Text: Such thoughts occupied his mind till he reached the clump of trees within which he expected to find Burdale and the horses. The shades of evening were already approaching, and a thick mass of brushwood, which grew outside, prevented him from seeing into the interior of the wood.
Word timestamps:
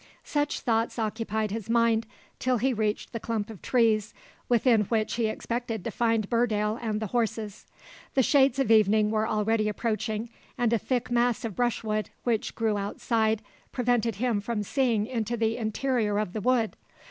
Such 0.23 0.61
thoughts 0.61 0.97
occupied 0.97 1.51
his 1.51 1.69
mind 1.69 2.07
till 2.39 2.57
he 2.57 2.73
reached 2.73 3.13
the 3.13 3.19
clump 3.19 3.51
of 3.51 3.61
trees 3.61 4.15
within 4.49 4.85
which 4.85 5.13
he 5.13 5.27
expected 5.27 5.83
to 5.83 5.91
find 5.91 6.27
Burdale 6.27 6.79
and 6.81 6.99
the 6.99 7.05
horses. 7.13 7.67
The 8.15 8.23
shades 8.23 8.57
of 8.57 8.71
evening 8.71 9.11
were 9.11 9.27
already 9.27 9.69
approaching, 9.69 10.31
and 10.57 10.73
a 10.73 10.79
thick 10.79 11.11
mass 11.11 11.45
of 11.45 11.55
brushwood, 11.55 12.09
which 12.23 12.55
grew 12.55 12.79
outside, 12.79 13.43
prevented 13.71 14.15
him 14.15 14.41
from 14.41 14.63
seeing 14.63 15.05
into 15.05 15.37
the 15.37 15.57
interior 15.57 16.17
of 16.17 16.33
the 16.33 16.41
wood. 16.41 16.75